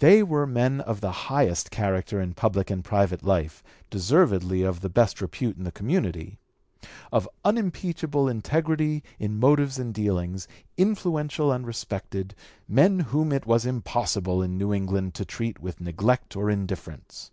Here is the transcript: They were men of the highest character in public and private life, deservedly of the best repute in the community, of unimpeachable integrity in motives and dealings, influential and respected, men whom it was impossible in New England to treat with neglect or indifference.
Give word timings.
They 0.00 0.22
were 0.22 0.46
men 0.46 0.82
of 0.82 1.00
the 1.00 1.10
highest 1.10 1.70
character 1.70 2.20
in 2.20 2.34
public 2.34 2.68
and 2.68 2.84
private 2.84 3.22
life, 3.24 3.62
deservedly 3.88 4.60
of 4.62 4.82
the 4.82 4.90
best 4.90 5.22
repute 5.22 5.56
in 5.56 5.64
the 5.64 5.72
community, 5.72 6.38
of 7.10 7.26
unimpeachable 7.46 8.28
integrity 8.28 9.02
in 9.18 9.40
motives 9.40 9.78
and 9.78 9.94
dealings, 9.94 10.46
influential 10.76 11.50
and 11.50 11.66
respected, 11.66 12.34
men 12.68 12.98
whom 13.00 13.32
it 13.32 13.46
was 13.46 13.64
impossible 13.64 14.42
in 14.42 14.58
New 14.58 14.74
England 14.74 15.14
to 15.14 15.24
treat 15.24 15.60
with 15.60 15.80
neglect 15.80 16.36
or 16.36 16.50
indifference. 16.50 17.30